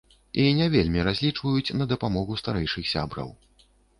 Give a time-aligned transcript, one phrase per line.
[0.43, 3.29] І не вельмі разлічваюць на дапамогу старэйшых сябраў.